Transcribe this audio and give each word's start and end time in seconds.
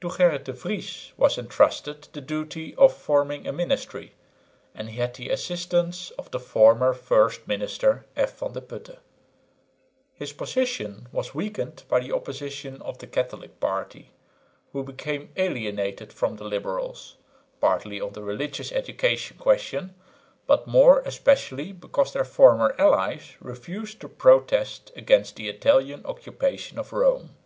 To 0.00 0.08
Gerrit 0.08 0.44
de 0.46 0.54
Vries 0.54 1.12
was 1.18 1.36
entrusted 1.36 2.08
the 2.14 2.22
duty 2.22 2.74
of 2.76 2.96
forming 2.96 3.46
a 3.46 3.52
ministry, 3.52 4.14
and 4.74 4.88
he 4.88 4.96
had 4.96 5.12
the 5.12 5.28
assistance 5.28 6.08
of 6.12 6.30
the 6.30 6.40
former 6.40 6.94
first 6.94 7.46
minister, 7.46 8.06
F. 8.16 8.38
van 8.38 8.52
de 8.54 8.62
Putte. 8.62 8.98
His 10.14 10.32
position 10.32 11.06
was 11.12 11.34
weakened 11.34 11.82
by 11.86 12.00
the 12.00 12.12
opposition 12.12 12.80
of 12.80 12.96
the 12.96 13.06
Catholic 13.06 13.60
party, 13.60 14.12
who 14.72 14.82
became 14.82 15.28
alienated 15.36 16.14
from 16.14 16.36
the 16.36 16.44
liberals, 16.44 17.18
partly 17.60 18.00
on 18.00 18.14
the 18.14 18.22
religious 18.22 18.72
education 18.72 19.36
question, 19.36 19.94
but 20.46 20.66
more 20.66 21.00
especially 21.00 21.72
because 21.72 22.14
their 22.14 22.24
former 22.24 22.74
allies 22.78 23.34
refused 23.38 24.00
to 24.00 24.08
protest 24.08 24.92
against 24.96 25.36
the 25.36 25.50
Italian 25.50 26.00
occupation 26.06 26.78
of 26.78 26.90
Rome. 26.94 27.36